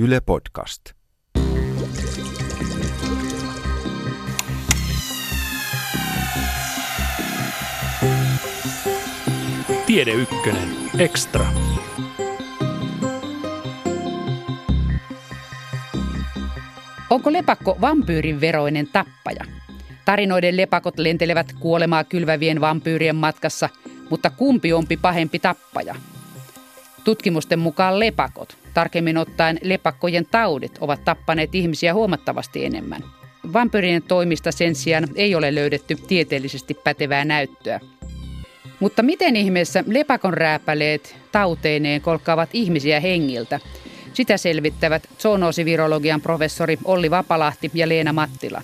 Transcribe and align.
Yle 0.00 0.20
Podcast. 0.20 0.82
Tiede 9.86 10.12
Ykkönen. 10.12 10.68
Extra. 10.98 11.46
Onko 17.10 17.32
lepakko 17.32 17.76
vampyyrin 17.80 18.40
veroinen 18.40 18.86
tappaja? 18.92 19.44
Tarinoiden 20.04 20.56
lepakot 20.56 20.98
lentelevät 20.98 21.52
kuolemaa 21.60 22.04
kylvävien 22.04 22.60
vampyyrien 22.60 23.16
matkassa, 23.16 23.68
mutta 24.10 24.30
kumpi 24.30 24.72
onpi 24.72 24.96
pahempi 24.96 25.38
tappaja? 25.38 25.94
Tutkimusten 27.08 27.58
mukaan 27.58 28.00
lepakot, 28.00 28.56
tarkemmin 28.74 29.18
ottaen 29.18 29.58
lepakkojen 29.62 30.26
taudit, 30.30 30.78
ovat 30.80 31.04
tappaneet 31.04 31.54
ihmisiä 31.54 31.94
huomattavasti 31.94 32.64
enemmän. 32.64 33.04
Vampyyrien 33.52 34.02
toimista 34.02 34.52
sen 34.52 34.74
sijaan 34.74 35.08
ei 35.14 35.34
ole 35.34 35.54
löydetty 35.54 35.96
tieteellisesti 36.08 36.74
pätevää 36.74 37.24
näyttöä. 37.24 37.80
Mutta 38.80 39.02
miten 39.02 39.36
ihmeessä 39.36 39.84
lepakon 39.86 40.34
rääpäleet 40.34 41.16
tauteineen 41.32 42.00
kolkkaavat 42.00 42.50
ihmisiä 42.52 43.00
hengiltä? 43.00 43.60
Sitä 44.12 44.36
selvittävät 44.36 45.08
zoonoosivirologian 45.18 46.20
professori 46.20 46.78
Olli 46.84 47.10
Vapalahti 47.10 47.70
ja 47.74 47.88
Leena 47.88 48.12
Mattila. 48.12 48.62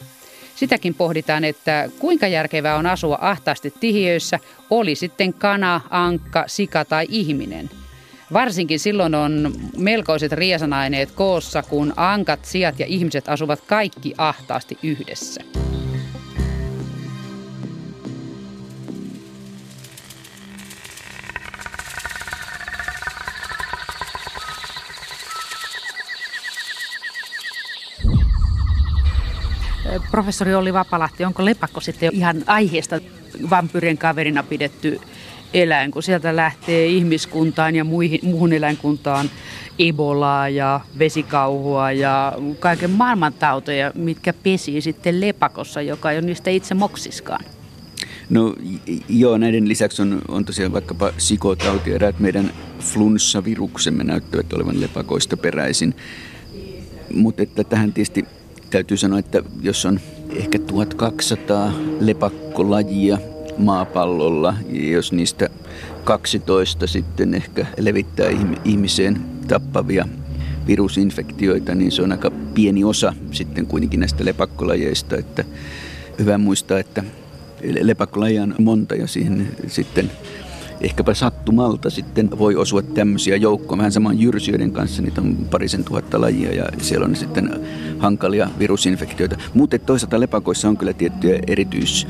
Sitäkin 0.57 0.95
pohditaan, 0.95 1.45
että 1.45 1.89
kuinka 1.99 2.27
järkevää 2.27 2.77
on 2.77 2.87
asua 2.87 3.19
ahtaasti 3.21 3.75
tihiöissä, 3.81 4.39
oli 4.71 4.95
sitten 4.95 5.35
kana, 5.35 5.81
ankka, 5.91 6.45
sika 6.47 6.85
tai 6.85 7.07
ihminen. 7.09 7.71
Varsinkin 8.33 8.81
silloin 8.81 9.15
on 9.15 9.53
melkoiset 9.77 10.33
riesanaineet 10.33 11.11
koossa, 11.11 11.63
kun 11.63 11.93
ankat, 11.97 12.45
sijat 12.45 12.81
ja 12.81 12.87
ihmiset 12.87 13.29
asuvat 13.29 13.61
kaikki 13.61 14.15
ahtaasti 14.19 14.79
yhdessä. 14.83 15.41
Professori 30.11 30.55
Olli 30.55 30.73
Vapalahti, 30.73 31.25
onko 31.25 31.45
lepakko 31.45 31.81
sitten 31.81 32.11
ihan 32.13 32.45
aiheesta 32.47 33.01
vampyrien 33.51 33.99
kaverina 33.99 34.43
pidetty 34.43 35.01
eläin, 35.55 35.91
kun 35.91 36.03
sieltä 36.03 36.37
lähtee 36.37 36.87
ihmiskuntaan 36.87 37.77
ja 37.77 37.85
muihin, 37.85 38.21
muuhun 38.23 38.53
eläinkuntaan 38.53 39.31
Ebolaa 39.79 40.49
ja 40.49 40.81
vesikauhua 40.99 41.93
ja 41.93 42.33
kaiken 42.59 42.91
maailman 42.91 43.33
tauteja, 43.33 43.93
mitkä 43.95 44.33
pesii 44.33 44.81
sitten 44.81 45.21
lepakossa, 45.21 45.83
joka 45.83 46.11
ei 46.11 46.19
ole 46.19 46.27
niistä 46.27 46.51
itse 46.51 46.75
moksiskaan. 46.75 47.45
No 48.31 48.55
joo, 49.09 49.39
näiden 49.39 49.69
lisäksi 49.69 50.03
on, 50.03 50.23
on 50.29 50.45
tosiaan 50.45 50.73
vaikkapa 50.73 51.13
sikotauti 51.19 51.93
eräät 51.93 52.21
meidän 52.21 52.51
flunssaviruksemme 52.81 54.05
näyttävät 54.05 54.53
olevan 54.53 54.81
lepakoista 54.81 55.37
peräisin. 55.37 55.95
Mutta 57.15 57.43
että 57.43 57.65
tähän 57.65 57.93
tietysti 57.93 58.25
täytyy 58.71 58.97
sanoa, 58.97 59.19
että 59.19 59.43
jos 59.63 59.87
on 59.87 60.01
ehkä 60.31 60.59
1200 60.59 61.73
lepakkolajia 62.01 63.19
maapallolla, 63.59 64.55
jos 64.71 65.13
niistä 65.13 65.49
12 66.05 66.87
sitten 66.87 67.35
ehkä 67.35 67.67
levittää 67.79 68.29
ihmiseen 68.65 69.21
tappavia 69.49 70.09
virusinfektioita, 70.67 71.75
niin 71.75 71.93
se 71.93 72.03
on 72.03 72.13
aika 72.13 72.31
pieni 72.55 72.85
osa 72.85 73.15
sitten 73.33 73.67
kuitenkin 73.67 74.01
näistä 74.01 74.25
lepakkolajeista. 74.25 75.17
Että 75.17 75.45
hyvä 76.19 76.39
muistaa, 76.39 76.79
että 76.79 77.05
lepakkolajia 77.81 78.43
on 78.43 78.55
monta 78.59 78.95
ja 78.95 79.07
siihen 79.07 79.49
sitten 79.67 80.11
ehkäpä 80.81 81.15
sattumalta 81.15 81.91
sitten 81.91 82.39
voi 82.39 82.57
osua 82.57 82.83
tämmöisiä 82.83 83.37
joukkoja. 83.37 83.79
Vähän 83.79 83.93
samaan 83.93 84.21
jyrsijöiden 84.21 84.71
kanssa, 84.71 85.03
niitä 85.03 85.21
on 85.21 85.37
parisen 85.51 85.85
tuhatta 85.85 86.21
lajia 86.21 86.55
ja 86.55 86.65
siellä 86.79 87.07
on 87.07 87.17
sitten 87.17 87.61
hankalia 87.99 88.51
virusinfektioita. 88.59 89.37
Mutta 89.55 89.79
toisaalta 89.79 90.21
lepakoissa 90.21 90.69
on 90.69 90.77
kyllä 90.77 90.93
tiettyjä 90.93 91.39
erityis 91.47 92.07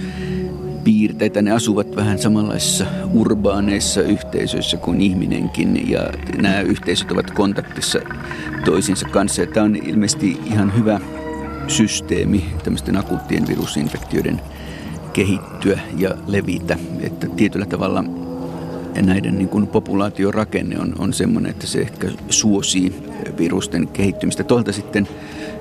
piirteitä. 0.85 1.43
Ne 1.43 1.53
asuvat 1.53 1.97
vähän 1.97 2.19
samanlaisissa 2.19 2.87
urbaaneissa 3.13 4.01
yhteisöissä 4.01 4.77
kuin 4.77 5.01
ihminenkin 5.01 5.91
ja 5.91 6.01
nämä 6.43 6.61
yhteisöt 6.61 7.11
ovat 7.11 7.31
kontaktissa 7.31 8.01
toisinsa 8.65 9.09
kanssa. 9.09 9.41
Ja 9.41 9.47
tämä 9.47 9.67
on 9.67 9.77
ilmeisesti 9.77 10.41
ihan 10.45 10.77
hyvä 10.77 11.01
systeemi 11.69 12.45
tämmöisten 12.65 12.97
akuuttien 12.97 13.49
virusinfektioiden 13.49 14.41
kehittyä 15.13 15.79
ja 15.99 16.15
levitä. 16.27 16.79
Että 17.01 17.27
tietyllä 17.37 17.67
tavalla 17.67 18.05
näiden 19.03 19.39
niin 19.39 19.49
kuin 19.49 19.67
populaatiorakenne 19.67 20.79
on, 20.79 20.95
on 20.99 21.13
semmoinen, 21.13 21.51
että 21.51 21.67
se 21.67 21.81
ehkä 21.81 22.09
suosii 22.31 22.95
virusten 23.39 23.89
kehittymistä. 23.89 24.45
Toisaalta 24.45 24.73
sitten 24.73 25.09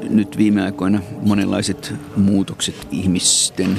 nyt 0.09 0.37
viime 0.37 0.63
aikoina 0.63 1.01
monenlaiset 1.21 1.93
muutokset 2.15 2.87
ihmisten 2.91 3.69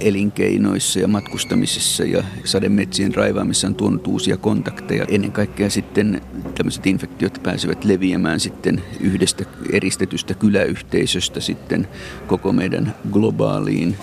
elinkeinoissa 0.00 1.00
ja 1.00 1.08
matkustamisessa 1.08 2.04
ja 2.04 2.24
sademetsien 2.44 3.14
raivaamisessa 3.14 3.66
on 3.66 3.74
tuonut 3.74 4.06
uusia 4.06 4.36
kontakteja. 4.36 5.04
Ennen 5.08 5.32
kaikkea 5.32 5.70
sitten 5.70 6.20
tämmöiset 6.54 6.86
infektiot 6.86 7.38
pääsevät 7.42 7.84
leviämään 7.84 8.40
sitten 8.40 8.82
yhdestä 9.00 9.44
eristetystä 9.72 10.34
kyläyhteisöstä 10.34 11.40
sitten 11.40 11.88
koko 12.26 12.52
meidän 12.52 12.94
globaaliin 13.12 13.96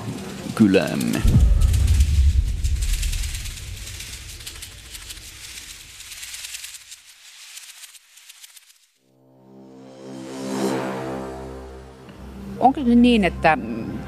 kyläämme. 0.56 1.22
Onko 12.60 12.84
se 12.86 12.96
niin, 12.96 13.24
että 13.24 13.58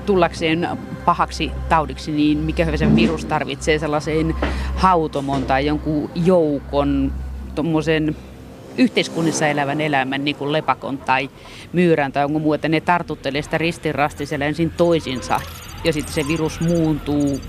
tullakseen 0.05 0.67
pahaksi 1.05 1.51
taudiksi, 1.69 2.11
niin 2.11 2.37
mikä 2.37 2.65
hyvä 2.65 2.95
virus 2.95 3.25
tarvitsee 3.25 3.79
sellaisen 3.79 4.35
hautomon 4.75 5.45
tai 5.45 5.65
jonkun 5.65 6.09
joukon 6.15 7.13
tuommoisen 7.55 8.15
yhteiskunnissa 8.77 9.47
elävän 9.47 9.81
elämän, 9.81 10.25
niin 10.25 10.35
kuin 10.35 10.51
lepakon 10.51 10.97
tai 10.97 11.29
myyrän 11.73 12.11
tai 12.11 12.23
jonkun 12.23 12.41
muu, 12.41 12.53
että 12.53 12.69
ne 12.69 12.81
tartuttelee 12.81 13.41
sitä 13.41 13.57
ristirastisella 13.57 14.45
ensin 14.45 14.71
toisinsa 14.77 15.41
ja 15.83 15.93
sitten 15.93 16.13
se 16.13 16.27
virus 16.27 16.59
muuntuu 16.59 17.41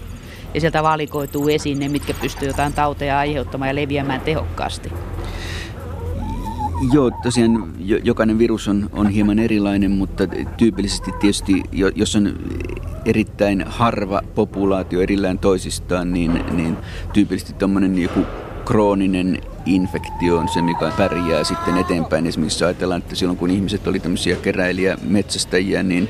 ja 0.54 0.60
sieltä 0.60 0.82
valikoituu 0.82 1.48
esiin 1.48 1.78
ne, 1.78 1.88
mitkä 1.88 2.14
pystyy 2.14 2.48
jotain 2.48 2.72
tauteja 2.72 3.18
aiheuttamaan 3.18 3.68
ja 3.68 3.74
leviämään 3.74 4.20
tehokkaasti. 4.20 4.92
Joo, 6.92 7.10
tosiaan 7.22 7.72
jokainen 8.04 8.38
virus 8.38 8.68
on, 8.68 8.90
on 8.92 9.08
hieman 9.10 9.38
erilainen, 9.38 9.90
mutta 9.90 10.24
tyypillisesti 10.56 11.12
tietysti, 11.20 11.62
jos 11.94 12.16
on 12.16 12.38
erittäin 13.04 13.64
harva 13.66 14.22
populaatio 14.34 15.00
erillään 15.00 15.38
toisistaan, 15.38 16.12
niin, 16.12 16.44
niin 16.52 16.76
tyypillisesti 17.12 17.52
tuommoinen 17.52 17.98
joku 17.98 18.20
krooninen 18.64 19.38
infektio 19.66 20.38
on 20.38 20.48
se, 20.48 20.62
mikä 20.62 20.92
pärjää 20.96 21.44
sitten 21.44 21.76
eteenpäin. 21.78 22.26
Esimerkiksi 22.26 22.64
ajatellaan, 22.64 23.02
että 23.02 23.14
silloin 23.14 23.38
kun 23.38 23.50
ihmiset 23.50 23.86
oli 23.86 24.00
tämmöisiä 24.00 24.36
keräilijä 24.36 24.98
metsästäjiä, 25.02 25.82
niin 25.82 26.08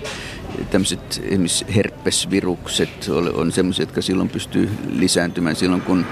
tämmöiset 0.70 1.22
esimerkiksi 1.24 1.64
herpesvirukset 1.74 3.10
on 3.34 3.52
semmoisia, 3.52 3.82
jotka 3.82 4.02
silloin 4.02 4.28
pystyy 4.28 4.70
lisääntymään 4.88 5.56
silloin, 5.56 5.82
kun 5.82 6.06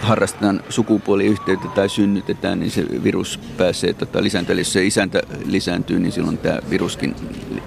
harrastetaan 0.00 0.62
sukupuoliyhteyttä 0.68 1.68
tai 1.68 1.88
synnytetään, 1.88 2.60
niin 2.60 2.70
se 2.70 2.84
virus 3.04 3.40
pääsee 3.56 3.92
tota, 3.92 4.22
lisääntyä. 4.22 4.52
Eli 4.52 4.60
jos 4.60 4.72
se 4.72 4.86
isäntä 4.86 5.22
lisääntyy, 5.44 5.98
niin 5.98 6.12
silloin 6.12 6.38
tämä 6.38 6.58
viruskin 6.70 7.14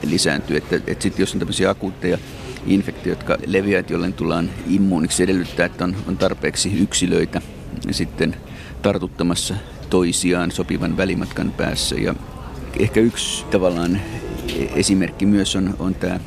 lisääntyy. 0.03 0.57
Että, 0.57 0.79
et 0.87 1.01
sitten 1.01 1.23
jos 1.23 1.33
on 1.33 1.39
tämmöisiä 1.39 1.69
akuutteja 1.69 2.17
infektioita, 2.67 3.21
jotka 3.21 3.37
leviävät, 3.45 3.89
jolloin 3.89 4.13
tullaan 4.13 4.49
immuuniksi, 4.67 5.23
edellyttää, 5.23 5.65
että 5.65 5.83
on, 5.83 5.95
on 6.07 6.17
tarpeeksi 6.17 6.79
yksilöitä 6.79 7.41
sitten 7.91 8.35
tartuttamassa 8.81 9.55
toisiaan 9.89 10.51
sopivan 10.51 10.97
välimatkan 10.97 11.51
päässä. 11.51 11.95
Ja 11.95 12.15
ehkä 12.79 12.99
yksi 12.99 13.45
tavallaan 13.45 14.01
esimerkki 14.75 15.25
myös 15.25 15.55
on, 15.55 15.75
on 15.79 15.95
tämä 15.95 16.19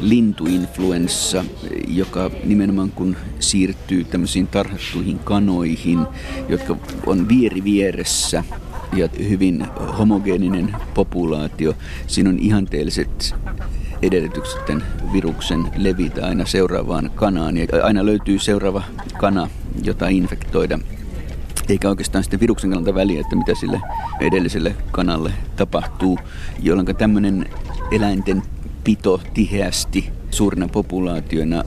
lintuinfluenssa, 0.00 1.44
joka 1.88 2.30
nimenomaan 2.44 2.90
kun 2.90 3.16
siirtyy 3.38 4.04
tämmöisiin 4.04 4.46
tarhattuihin 4.46 5.18
kanoihin, 5.18 6.06
jotka 6.48 6.76
on 7.06 7.28
vieri 7.28 7.64
vieressä 7.64 8.44
ja 8.96 9.08
hyvin 9.28 9.66
homogeeninen 9.98 10.76
populaatio. 10.94 11.74
Siinä 12.06 12.30
on 12.30 12.38
ihanteelliset 12.38 13.34
edellytykset 14.02 14.60
viruksen 15.12 15.70
levitä 15.76 16.26
aina 16.26 16.46
seuraavaan 16.46 17.10
kanaan 17.14 17.56
ja 17.56 17.66
aina 17.82 18.06
löytyy 18.06 18.38
seuraava 18.38 18.82
kana, 19.18 19.50
jota 19.82 20.08
infektoida. 20.08 20.78
eikä 21.68 21.88
oikeastaan 21.88 22.24
sitten 22.24 22.40
viruksen 22.40 22.70
kannalta 22.70 22.94
väliä, 22.94 23.20
että 23.20 23.36
mitä 23.36 23.54
sille 23.54 23.80
edelliselle 24.20 24.76
kanalle 24.90 25.32
tapahtuu, 25.56 26.18
jolloin 26.62 26.96
tämmöinen 26.96 27.46
eläinten 27.90 28.42
pito 28.88 29.20
tiheästi 29.34 30.10
suurina 30.30 30.68
populaatioina 30.68 31.64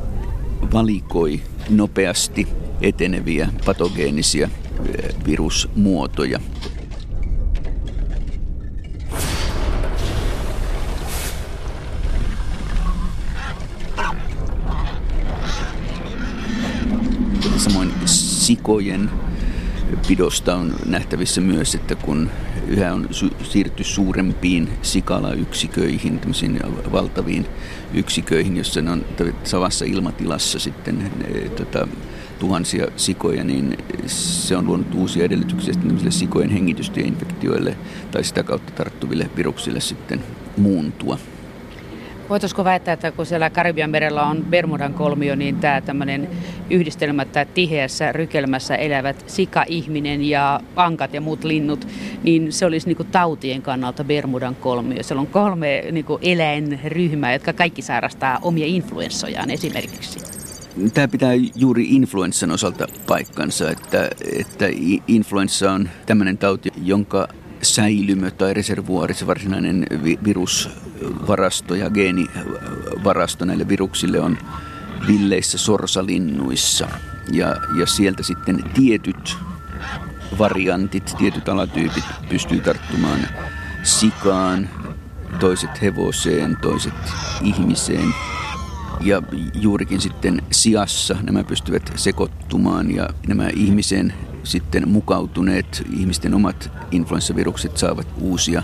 valikoi 0.73 1.41
nopeasti 1.69 2.47
eteneviä 2.81 3.50
patogeenisia 3.65 4.50
eh, 4.85 5.15
virusmuotoja. 5.25 6.39
Samoin 17.57 17.94
sikojen 18.06 19.09
pidosta 20.07 20.56
on 20.56 20.75
nähtävissä 20.85 21.41
myös, 21.41 21.75
että 21.75 21.95
kun 21.95 22.29
yhä 22.71 22.94
on 22.94 23.07
su- 23.12 23.44
siirty 23.44 23.83
suurempiin 23.83 24.69
sikalayksiköihin, 24.81 26.19
tämmöisiin 26.19 26.59
valtaviin 26.91 27.45
yksiköihin, 27.94 28.57
jossa 28.57 28.81
ne 28.81 28.91
on 28.91 29.06
samassa 29.44 29.85
ilmatilassa 29.85 30.59
sitten 30.59 30.97
ne, 31.00 31.50
tota, 31.50 31.88
tuhansia 32.39 32.88
sikoja, 32.95 33.44
niin 33.44 33.77
se 34.07 34.57
on 34.57 34.68
luonut 34.68 34.94
uusia 34.95 35.25
edellytyksiä 35.25 35.73
sitten 35.73 36.12
sikojen 36.12 36.50
hengitystieinfektioille 36.50 37.77
tai 38.12 38.23
sitä 38.23 38.44
kautta 38.44 38.71
tarttuville 38.71 39.29
viruksille 39.35 39.79
sitten 39.79 40.23
muuntua. 40.57 41.18
Voitaisiko 42.31 42.63
väittää, 42.63 42.94
että 42.94 43.12
kun 43.12 43.25
siellä 43.25 43.50
Karibian 43.50 43.89
merellä 43.89 44.24
on 44.24 44.45
Bermudan 44.50 44.94
kolmio, 44.94 45.36
niin 45.36 45.56
tämä 45.56 45.81
tämmöinen 45.81 46.30
yhdistelmä, 46.69 47.22
että 47.22 47.45
tiheässä 47.45 48.12
rykelmässä 48.12 48.75
elävät 48.75 49.24
sika-ihminen 49.28 50.24
ja 50.24 50.60
ankat 50.75 51.13
ja 51.13 51.22
muut 51.22 51.44
linnut, 51.44 51.88
niin 52.24 52.51
se 52.51 52.66
olisi 52.66 52.88
niin 52.88 53.07
tautien 53.12 53.62
kannalta 53.62 54.04
Bermudan 54.04 54.56
kolmio. 54.56 55.04
Siellä 55.04 55.22
on 55.22 55.28
kolme 55.28 55.83
niin 55.92 56.06
eläinryhmää, 56.22 57.33
jotka 57.33 57.54
kaikki 57.54 57.81
sairastaa 57.81 58.39
omia 58.42 58.66
influenssojaan 58.66 59.51
esimerkiksi. 59.51 60.19
Tämä 60.94 61.07
pitää 61.07 61.31
juuri 61.56 61.86
influenssan 61.89 62.51
osalta 62.51 62.88
paikkansa, 63.07 63.72
että, 63.72 64.10
että 64.39 64.66
influenssa 65.07 65.72
on 65.72 65.89
tämmöinen 66.06 66.38
tauti, 66.38 66.69
jonka 66.83 67.28
säilymö 67.62 68.31
tai 68.31 68.54
reservuaari, 68.54 69.13
se 69.13 69.28
varsinainen 69.28 69.86
virusvarasto 70.24 71.75
ja 71.75 71.90
geenivarasto 71.90 73.46
näille 73.46 73.68
viruksille 73.68 74.19
on 74.19 74.38
villeissä 75.08 75.58
sorsalinnuissa. 75.58 76.88
Ja, 77.31 77.56
ja 77.80 77.86
sieltä 77.86 78.24
sitten 78.24 78.63
tietyt 78.74 79.38
variantit, 80.40 81.16
tietyt 81.18 81.50
alatyypit 81.50 82.04
pystyy 82.30 82.60
tarttumaan 82.60 83.19
sikaan, 83.84 84.69
toiset 85.40 85.81
hevoseen, 85.81 86.57
toiset 86.62 86.94
ihmiseen. 87.42 88.14
Ja 89.02 89.22
juurikin 89.54 90.02
sitten 90.02 90.42
siassa 90.52 91.16
nämä 91.22 91.44
pystyvät 91.44 91.92
sekoittumaan 91.96 92.96
ja 92.96 93.10
nämä 93.28 93.50
ihmisen 93.56 94.14
sitten 94.44 94.90
mukautuneet 94.90 95.84
ihmisten 95.98 96.34
omat 96.34 96.72
influenssavirukset 96.92 97.78
saavat 97.78 98.08
uusia 98.22 98.64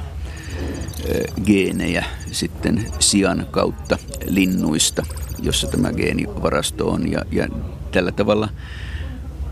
geenejä 1.45 2.05
sitten 2.31 2.85
sian 2.99 3.47
kautta 3.51 3.97
linnuista, 4.25 5.05
jossa 5.39 5.67
tämä 5.67 5.93
geenivarasto 5.93 6.89
on. 6.89 7.11
Ja, 7.11 7.21
ja 7.31 7.47
tällä 7.91 8.11
tavalla 8.11 8.49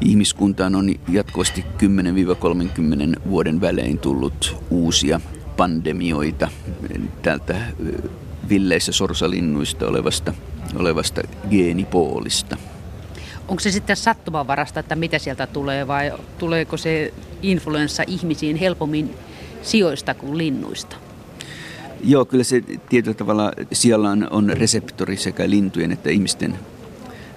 ihmiskuntaan 0.01 0.75
on 0.75 0.89
jatkuvasti 1.09 1.65
10-30 3.25 3.29
vuoden 3.29 3.61
välein 3.61 3.99
tullut 3.99 4.57
uusia 4.69 5.21
pandemioita 5.57 6.47
täältä 7.21 7.55
villeissä 8.49 8.91
sorsalinnuista 8.91 9.87
olevasta, 9.87 10.33
olevasta 10.75 11.21
geenipoolista. 11.49 12.57
Onko 13.47 13.59
se 13.59 13.71
sitten 13.71 13.95
sattumanvarasta, 13.95 14.79
että 14.79 14.95
mitä 14.95 15.19
sieltä 15.19 15.47
tulee 15.47 15.87
vai 15.87 16.13
tuleeko 16.37 16.77
se 16.77 17.13
influenssa 17.41 18.03
ihmisiin 18.07 18.55
helpommin 18.55 19.15
sijoista 19.61 20.13
kuin 20.13 20.37
linnuista? 20.37 20.95
Joo, 22.03 22.25
kyllä 22.25 22.43
se 22.43 22.61
tietyllä 22.89 23.17
tavalla 23.17 23.51
siellä 23.71 24.09
on, 24.09 24.27
on 24.31 24.49
reseptori 24.49 25.17
sekä 25.17 25.49
lintujen 25.49 25.91
että 25.91 26.09
ihmisten 26.09 26.59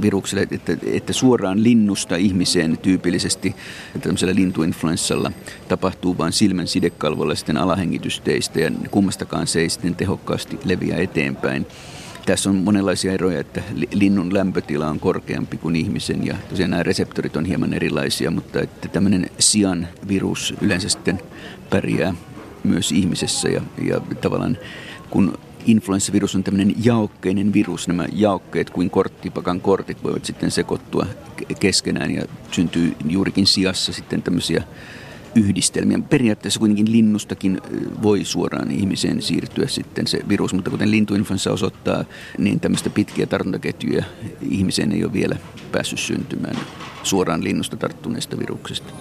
virukselle, 0.00 0.46
että, 0.50 0.76
että 0.86 1.12
suoraan 1.12 1.62
linnusta 1.62 2.16
ihmiseen 2.16 2.78
tyypillisesti 2.78 3.54
tämmöisellä 4.00 4.34
lintuinfluenssalla 4.34 5.32
tapahtuu 5.68 6.18
vain 6.18 6.32
silmän 6.32 6.66
sidekalvolla 6.66 7.34
sitten 7.34 7.56
alahengitysteistä 7.56 8.60
ja 8.60 8.70
kummastakaan 8.90 9.46
se 9.46 9.60
ei 9.60 9.68
sitten 9.68 9.94
tehokkaasti 9.94 10.58
leviä 10.64 10.96
eteenpäin. 10.96 11.66
Tässä 12.28 12.50
on 12.50 12.56
monenlaisia 12.56 13.12
eroja, 13.12 13.40
että 13.40 13.62
linnun 13.92 14.34
lämpötila 14.34 14.88
on 14.88 15.00
korkeampi 15.00 15.56
kuin 15.56 15.76
ihmisen 15.76 16.26
ja 16.26 16.36
tosiaan 16.50 16.70
nämä 16.70 16.82
reseptorit 16.82 17.36
on 17.36 17.44
hieman 17.44 17.74
erilaisia, 17.74 18.30
mutta 18.30 18.60
että 18.60 18.88
tämmöinen 18.88 19.30
sian 19.38 19.88
virus 20.08 20.54
yleensä 20.60 20.88
sitten 20.88 21.20
pärjää 21.70 22.14
myös 22.64 22.92
ihmisessä 22.92 23.48
ja, 23.48 23.60
ja 23.82 24.00
tavallaan 24.20 24.58
kun 25.10 25.38
influenssavirus 25.66 26.34
on 26.34 26.44
tämmöinen 26.44 26.74
jaokkeinen 26.84 27.52
virus, 27.52 27.88
nämä 27.88 28.06
jaokkeet 28.12 28.70
kuin 28.70 28.90
korttipakan 28.90 29.60
kortit 29.60 30.04
voivat 30.04 30.24
sitten 30.24 30.50
sekoittua 30.50 31.06
keskenään 31.60 32.10
ja 32.10 32.22
syntyy 32.50 32.96
juurikin 33.08 33.46
sijassa 33.46 33.92
sitten 33.92 34.22
tämmöisiä 34.22 34.62
yhdistelmiä. 35.34 35.98
Periaatteessa 36.10 36.60
kuitenkin 36.60 36.92
linnustakin 36.92 37.60
voi 38.02 38.24
suoraan 38.24 38.70
ihmiseen 38.70 39.22
siirtyä 39.22 39.66
sitten 39.66 40.06
se 40.06 40.20
virus, 40.28 40.54
mutta 40.54 40.70
kuten 40.70 40.90
lintuinfluenssa 40.90 41.52
osoittaa, 41.52 42.04
niin 42.38 42.60
tämmöistä 42.60 42.90
pitkiä 42.90 43.26
tartuntaketjuja 43.26 44.04
ihmiseen 44.50 44.92
ei 44.92 45.04
ole 45.04 45.12
vielä 45.12 45.36
päässyt 45.72 45.98
syntymään 45.98 46.56
suoraan 47.02 47.44
linnusta 47.44 47.76
tarttuneesta 47.76 48.38
viruksesta. 48.38 48.92